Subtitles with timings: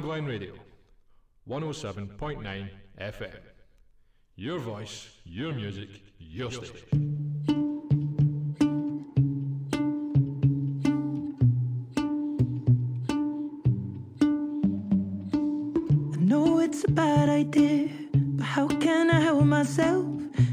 [0.00, 0.54] John Radio,
[1.46, 3.40] 107.9 FM.
[4.36, 6.88] Your voice, your music, your station.
[16.62, 20.06] it's a bad idea, but how can I help myself?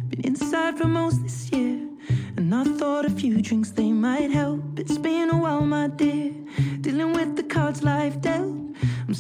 [0.10, 1.88] Been inside for most this year,
[2.36, 4.78] and I thought a few drinks they might help.
[4.78, 6.34] It's been a while, my dear,
[6.82, 8.59] dealing with the cards life dealt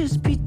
[0.00, 0.39] just be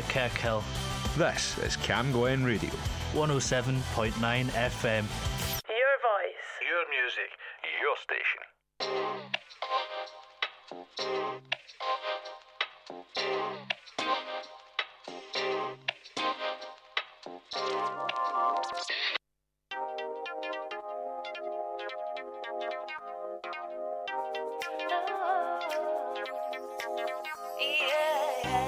[0.00, 0.62] to Kirkhill.
[1.16, 2.70] This is Cam Glen Radio.
[3.12, 5.04] 107.9 FM.
[5.68, 6.46] Your voice.
[6.68, 7.30] Your music.
[7.80, 8.44] Your station.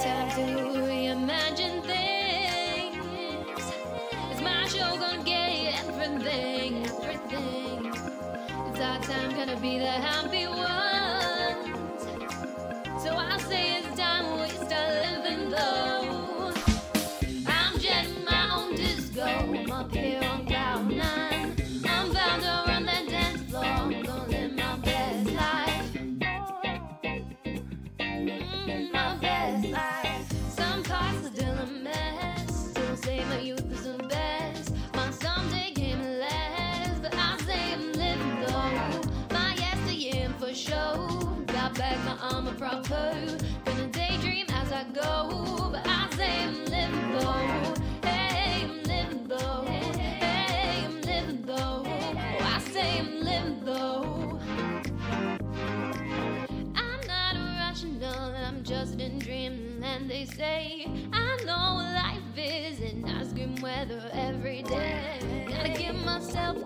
[0.03, 2.97] Time to imagine things.
[4.31, 7.93] It's my show gonna get everything, everything.
[8.69, 10.82] It's our time gonna be the happy one.
[43.65, 46.67] Gonna daydream as I go, but I say I'm.
[48.03, 49.31] Hey, I'm.
[49.67, 51.87] Hey, I'm oh,
[52.41, 53.29] I say I'm.
[56.77, 57.37] I'm not
[58.47, 60.11] I'm just in dreamland.
[60.11, 65.02] They say I know life is an ice cream weather every day
[66.33, 66.57] myself,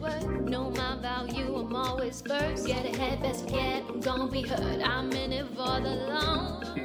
[0.00, 0.24] worth.
[0.48, 2.66] Know my value, I'm always first.
[2.66, 4.82] Get ahead, best get, I'm gonna be heard.
[4.82, 6.83] I'm in it for the long.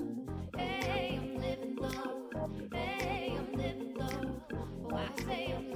[0.56, 2.50] Hey, I'm living low.
[2.72, 4.42] Hey, I'm living low.
[4.52, 5.75] Oh, I say I'm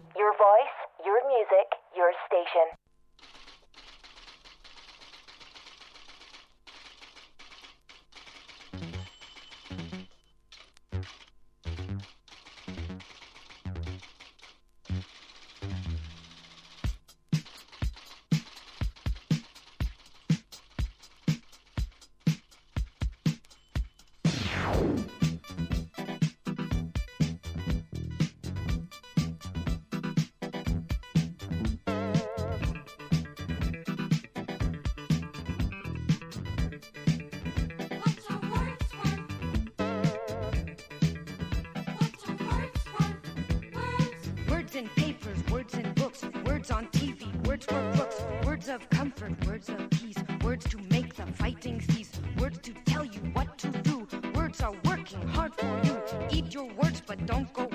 [44.89, 49.89] Papers, words in books, words on TV, words for books, words of comfort, words of
[49.91, 54.07] peace, words to make the fighting cease, words to tell you what to do.
[54.33, 56.01] Words are working hard for you.
[56.31, 57.69] Eat your words, but don't go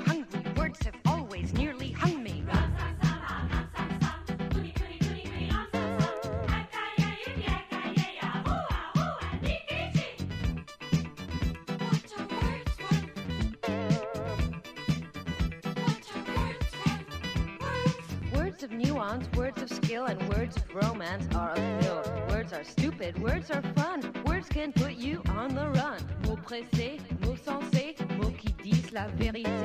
[20.83, 22.03] romance are a pill.
[22.29, 24.03] Words are stupid, words are fun.
[24.27, 25.99] Words can put you on the run.
[26.27, 29.56] Mots pressés, mots sensés, mots qui disent la vérité.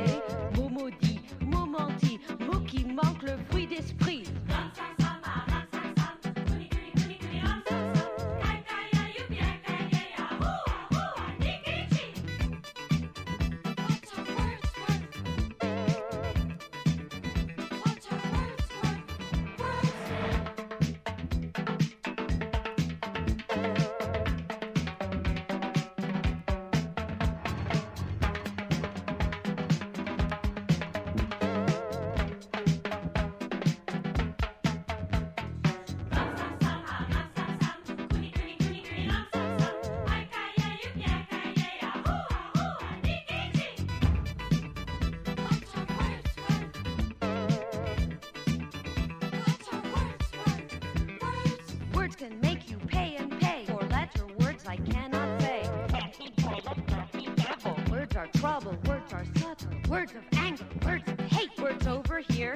[60.02, 62.56] Words of anger, words of hate, words over here,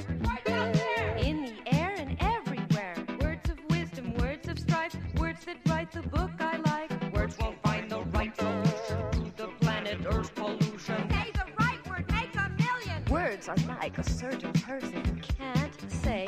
[1.19, 2.95] in the air and everywhere.
[3.21, 7.13] Words of wisdom, words of strife, words that write the book I like.
[7.13, 11.07] Words won't find the right solution to the planet Earth's pollution.
[11.07, 13.05] Say the right word, make a million.
[13.11, 16.27] Words are like a certain person who can't say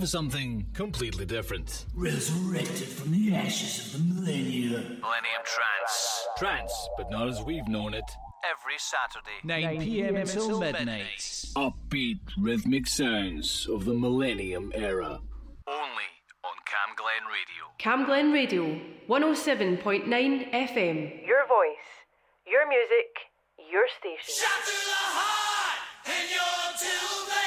[0.00, 1.84] have something completely different.
[1.94, 4.78] Resurrected from the ashes of the millennia.
[4.78, 6.26] Millennium Trance.
[6.38, 8.04] Trance, but not as we've known it.
[8.42, 10.16] Every Saturday, 9, p.m.
[10.16, 11.18] until midnight.
[11.54, 15.20] Upbeat rhythmic sounds of the millennium era.
[15.66, 16.08] Only
[16.42, 17.62] on Cam Glen Radio.
[17.78, 21.26] Cam Glen Radio, 107.9 FM.
[21.26, 21.88] Your voice,
[22.46, 23.28] your music,
[23.70, 24.42] your station.
[24.42, 27.41] Shout to the heart, and you're till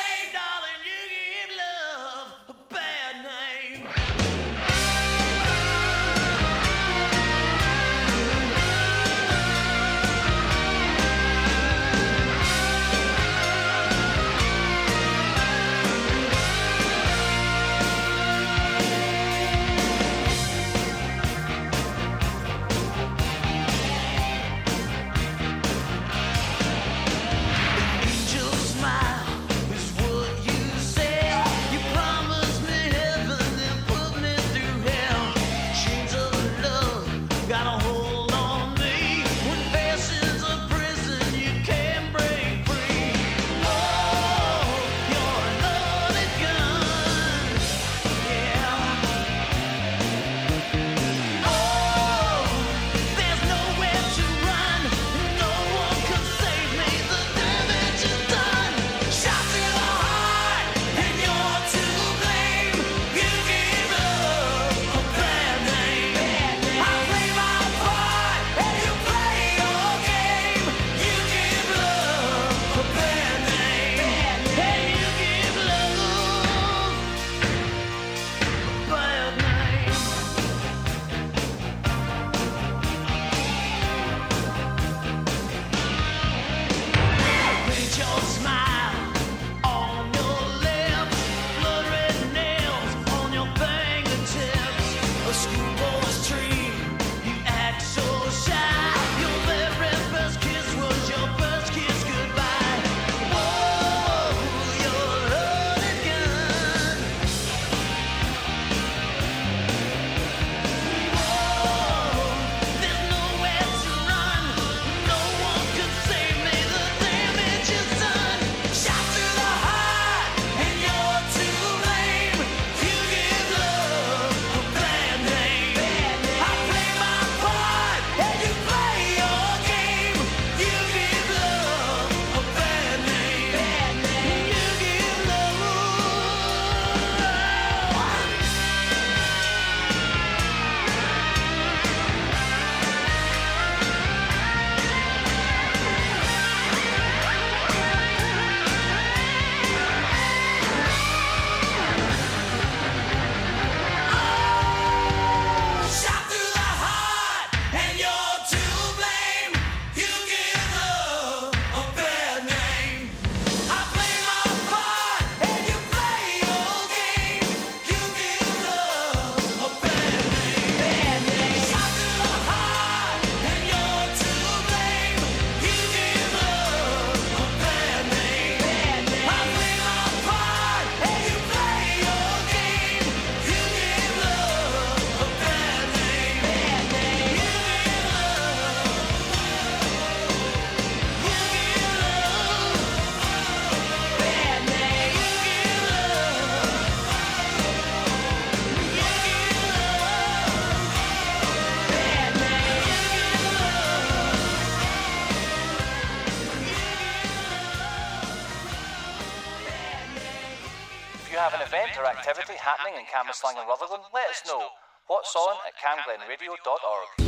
[211.95, 214.67] Interactivity happening in Cambuslang and Rutherglen, let us know.
[215.07, 217.25] What's on at camglenradio.org.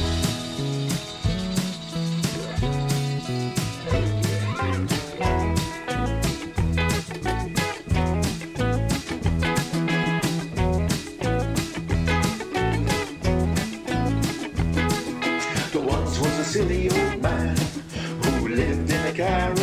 [16.43, 17.57] silly old man
[18.23, 19.56] who lived in a car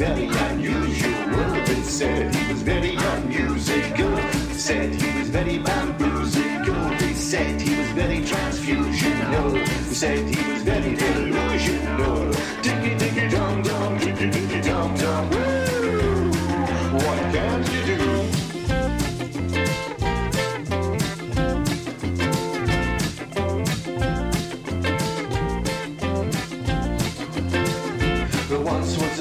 [0.00, 1.54] very unusual.
[1.68, 4.16] It said he was very unmusical.
[4.54, 6.98] Said he was very bamboozled.
[6.98, 9.52] They said he was very transfusional.
[9.52, 12.32] They said he was very delusional.
[12.62, 15.49] Dicky dicky dum dum, dicky dicky dum dum.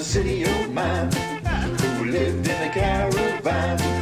[0.09, 1.11] city old man
[1.81, 3.98] who lived in a caravan.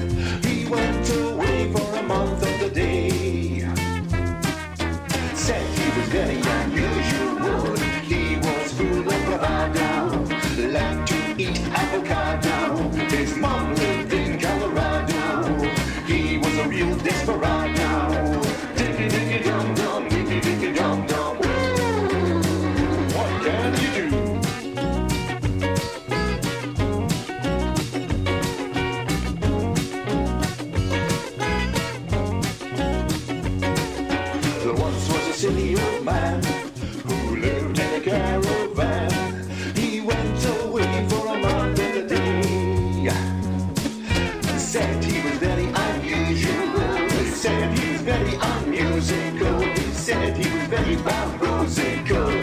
[35.38, 36.43] silly old man
[37.06, 39.47] who lived in a caravan.
[39.76, 43.08] He went away for a month and a day.
[44.58, 47.10] Said he was very unusual.
[47.36, 49.62] Said he was very unmusical.
[49.93, 52.37] Said he was very unmusical.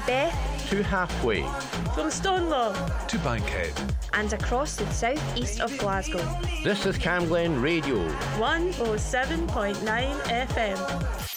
[0.00, 1.40] to halfway,
[1.94, 3.08] from Stonelaw.
[3.08, 3.72] To Bankhead,
[4.12, 6.22] and across the southeast of Glasgow.
[6.62, 8.06] This is Camglen Radio.
[8.38, 9.76] 107.9
[10.22, 11.35] FM.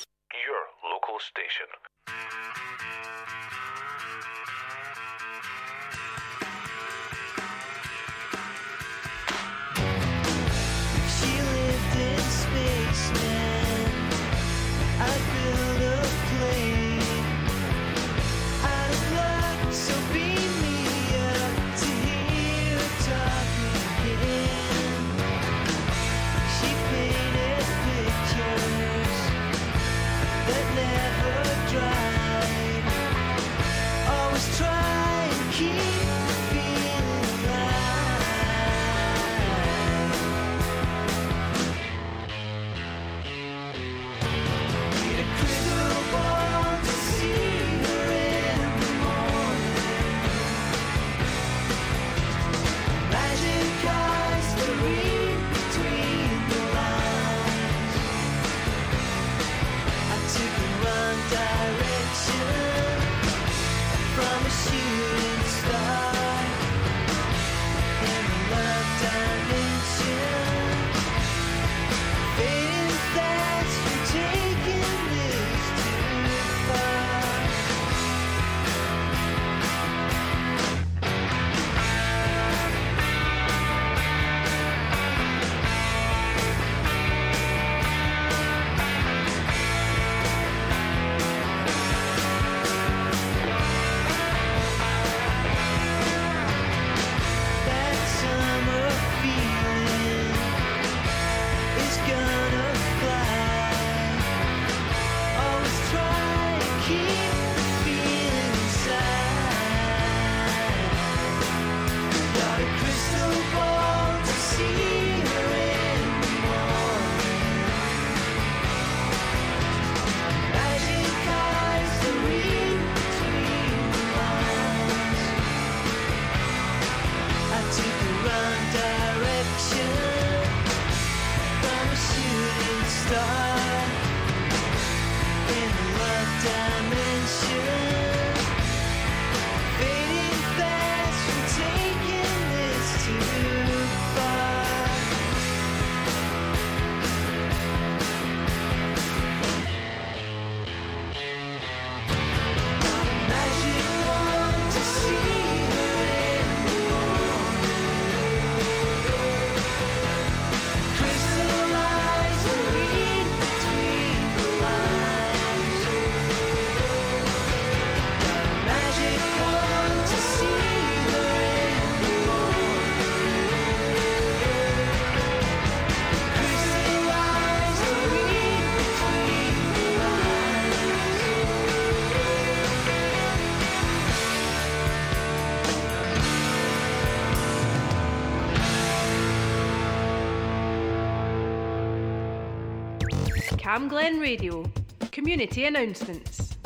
[193.72, 194.68] Cam Glen Radio.
[195.12, 196.58] Community announcements.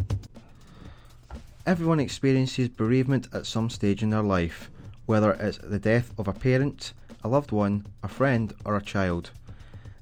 [1.65, 4.71] Everyone experiences bereavement at some stage in their life,
[5.05, 9.31] whether it's the death of a parent, a loved one, a friend, or a child.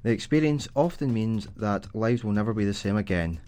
[0.04, 3.40] The experience often means that lives will never be the same again.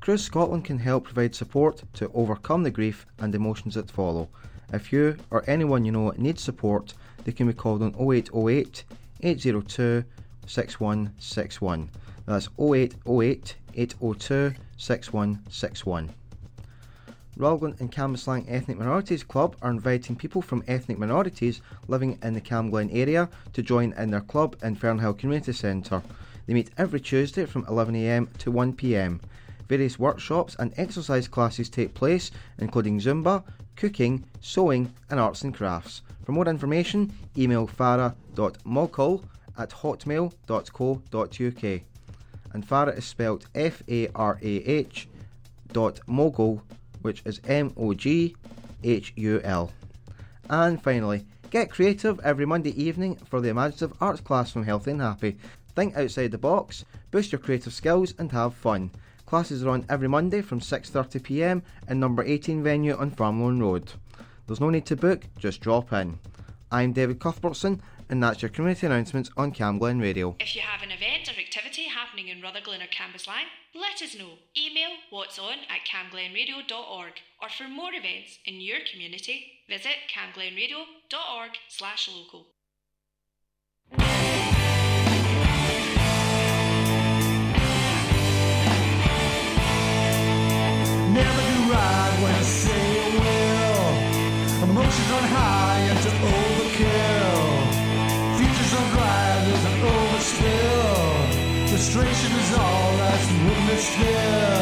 [0.00, 4.30] Cruse Scotland can help provide support to overcome the grief and emotions that follow.
[4.72, 6.94] If you or anyone you know needs support,
[7.24, 8.84] they can be called on 0808
[9.20, 10.02] 802
[10.46, 11.90] 6161.
[12.32, 16.14] That's 0808 802 6161.
[17.36, 22.40] Rutherglen and Cambuslang Ethnic Minorities Club are inviting people from ethnic minorities living in the
[22.40, 26.02] Camglen area to join in their club in Fernhill Community Centre.
[26.46, 29.20] They meet every Tuesday from 11am to 1pm.
[29.68, 33.44] Various workshops and exercise classes take place, including Zumba,
[33.76, 36.00] cooking, sewing, and arts and crafts.
[36.24, 39.22] For more information, email farah.mogul
[39.58, 41.82] at hotmail.co.uk.
[42.52, 45.08] And Farah is spelled F A R A H
[45.72, 46.62] dot mogul,
[47.00, 48.36] which is M O G
[48.84, 49.70] H U L.
[50.50, 55.00] And finally, get creative every Monday evening for the Imaginative Arts class from Healthy and
[55.00, 55.38] Happy.
[55.74, 58.90] Think outside the box, boost your creative skills, and have fun.
[59.24, 63.92] Classes are on every Monday from 6.30pm in number 18 venue on Farmeloan Road.
[64.46, 66.18] There's no need to book, just drop in.
[66.70, 67.80] I'm David Cuthbertson,
[68.10, 70.36] and that's your community announcements on Camglen Radio.
[70.38, 71.71] If you have an event or activity
[72.22, 74.38] happening in Rutherglen or Cambuslang, let us know.
[74.56, 82.08] Email what's on at camglenradio.org or for more events in your community, visit camglenradio.org slash
[82.14, 82.46] local.
[91.12, 94.70] Never do right when I say I will.
[94.70, 96.51] Emotions run high into overkill.
[102.04, 104.61] Is all that's with me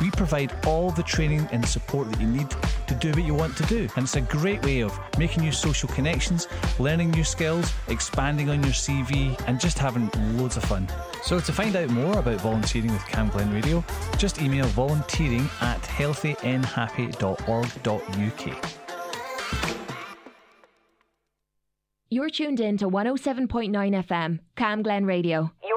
[0.00, 2.50] We provide all the training and support that you need
[2.86, 3.88] to do what you want to do.
[3.96, 8.62] And it's a great way of making new social connections, learning new skills, expanding on
[8.62, 10.88] your CV, and just having loads of fun.
[11.22, 13.84] So to find out more about volunteering with Cam Glen Radio,
[14.18, 18.70] just email volunteering at healthynhappy.org.uk.
[22.10, 25.50] You're tuned in to 107.9 FM, Cam Glen Radio.
[25.64, 25.73] Your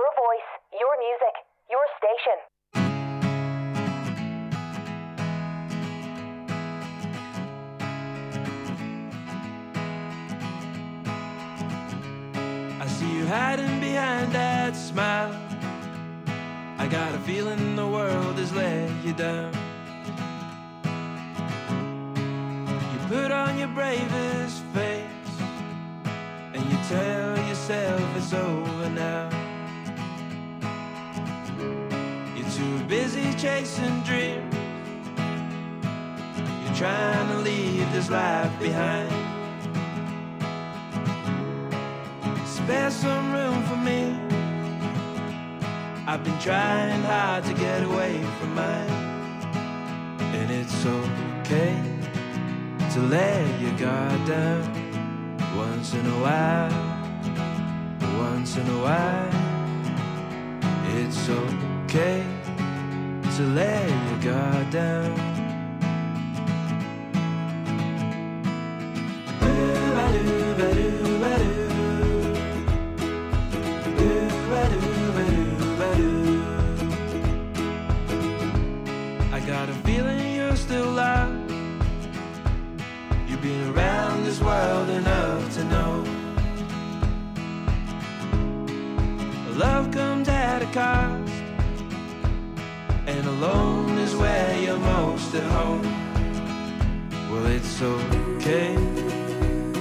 [13.28, 15.36] hiding behind that smile.
[16.78, 19.52] I got a feeling the world has let you down.
[22.94, 25.34] You put on your bravest face
[26.54, 29.30] and you tell yourself it's over now.
[32.34, 34.56] You're too busy chasing dreams.
[36.64, 39.17] You're trying to leave this life behind.
[42.68, 44.14] Spare some room for me.
[46.06, 48.90] I've been trying hard to get away from mine.
[50.36, 51.82] And it's okay
[52.94, 54.64] to let your guard down
[55.56, 56.74] once in a while.
[58.20, 59.32] Once in a while,
[60.98, 62.26] it's okay
[63.38, 65.38] to let your guard down.
[70.60, 71.67] I
[97.80, 98.74] it's okay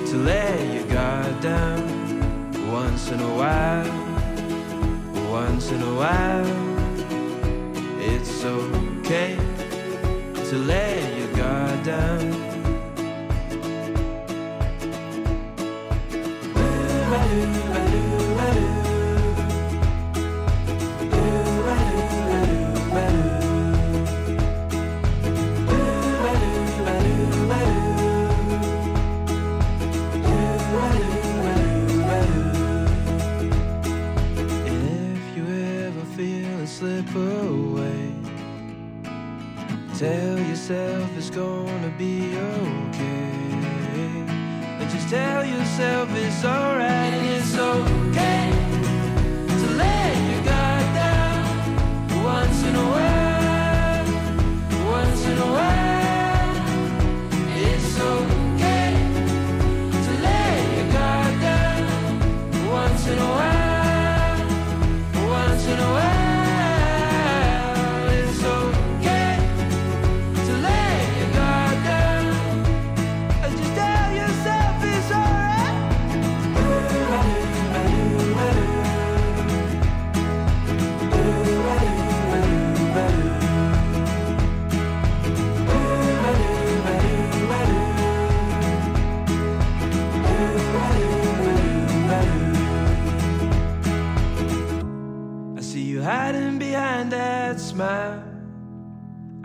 [0.05, 5.33] to let your guard down once in a while.
[5.33, 6.66] Once in a while,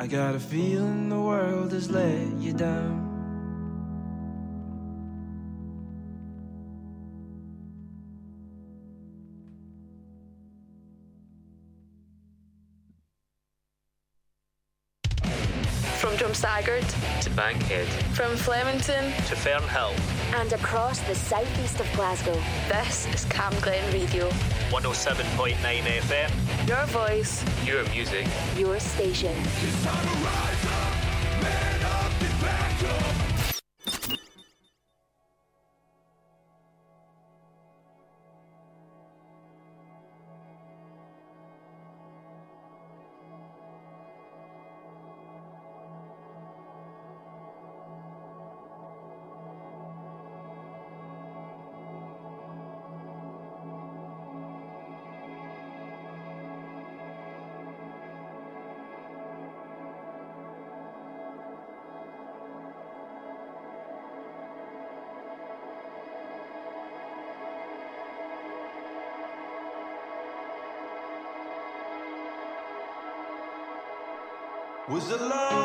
[0.02, 3.11] I got a feeling the world has let you down.
[17.22, 19.94] To Bankhead from Flemington to Fernhill,
[20.34, 22.34] And across the southeast of Glasgow.
[22.68, 24.28] This is Cam Glen Radio.
[24.72, 26.68] 107.9 FM.
[26.68, 28.26] Your voice, Your music.
[28.58, 29.36] Your station.
[75.12, 75.61] Was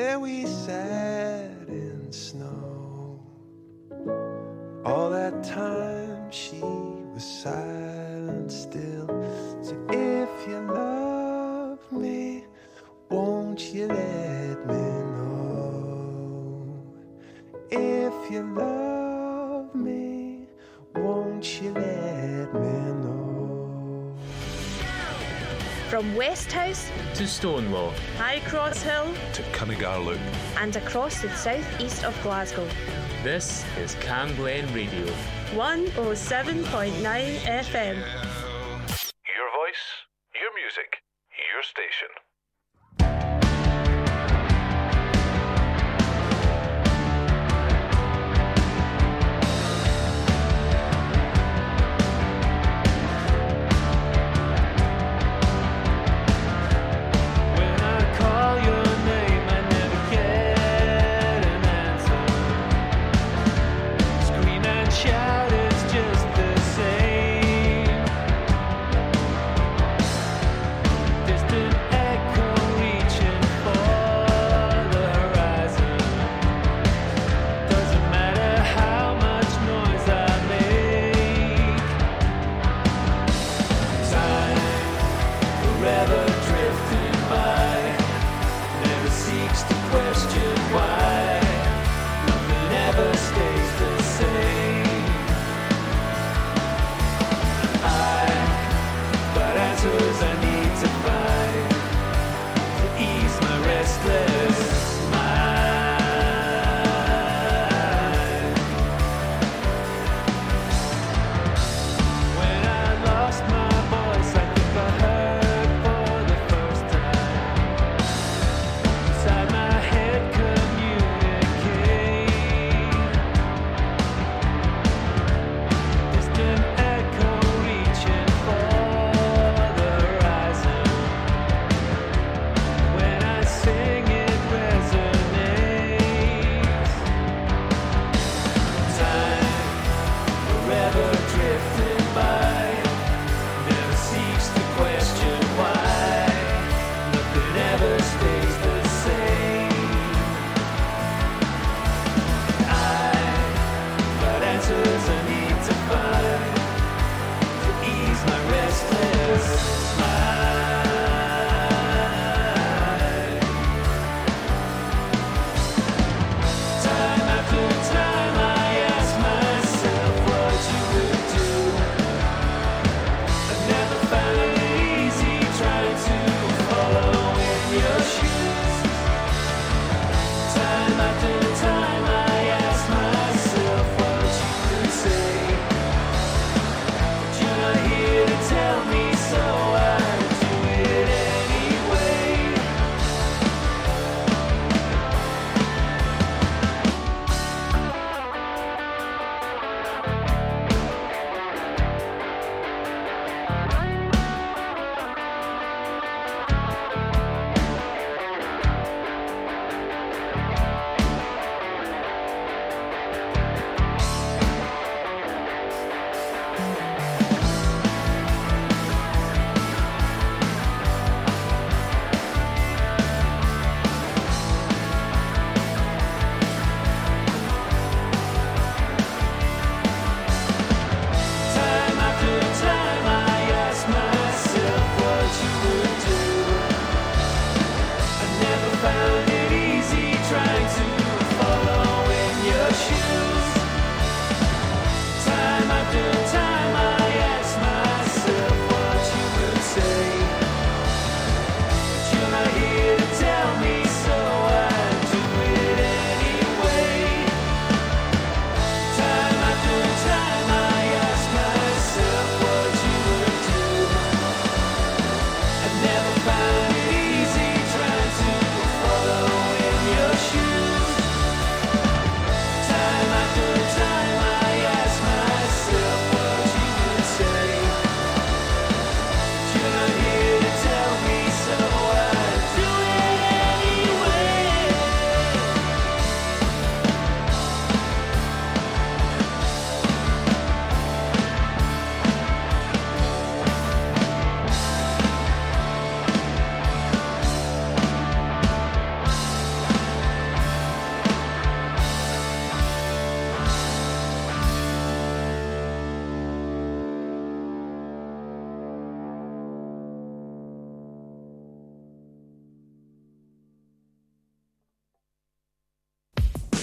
[0.00, 1.29] there we sat.
[26.30, 30.20] Resthouse to Stonelaw, High Cross Hill to Cuningar Loop,
[30.58, 32.68] and across the southeast of Glasgow.
[33.24, 35.12] This is Camglen Radio
[35.56, 38.29] 107.9 FM.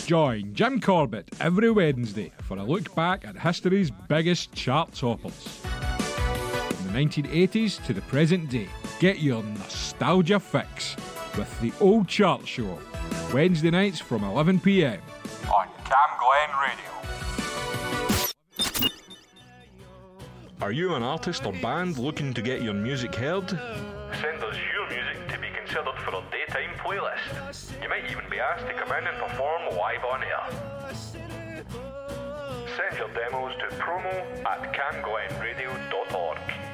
[0.07, 5.57] Join Jim Corbett every Wednesday for a look back at history's biggest chart toppers.
[5.57, 8.69] From the 1980s to the present day,
[9.01, 10.95] get your nostalgia fix
[11.37, 12.79] with the Old Chart Show,
[13.33, 15.01] Wednesday nights from 11pm
[15.53, 16.85] on Cam Glen Radio.
[20.61, 23.49] Are you an artist or band looking to get your music heard?
[24.21, 24.36] Send
[26.87, 27.81] playlist.
[27.81, 30.47] You might even be asked to come in and perform live on air.
[32.77, 34.13] Send your demos to promo
[34.45, 36.66] at camglenradio.org.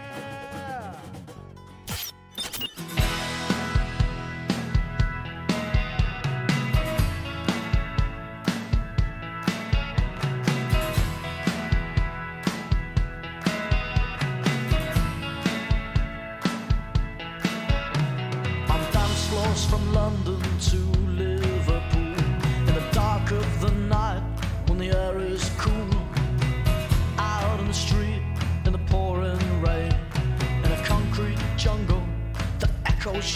[33.23, 33.29] In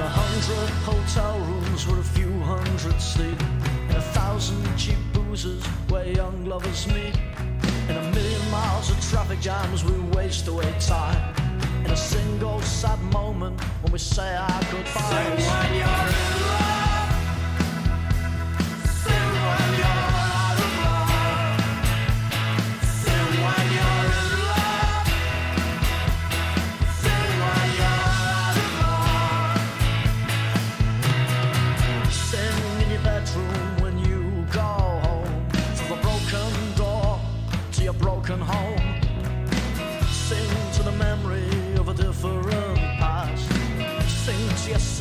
[0.00, 3.36] a hundred hotel rooms where a few hundred sleep
[3.90, 7.18] In a thousand cheap boozes where young lovers meet.
[7.88, 11.34] In a million miles of traffic jams we waste away time.
[11.84, 14.94] In a single sad moment when we say our goodbyes.
[14.94, 16.63] Sing when you're in love
[44.72, 44.96] past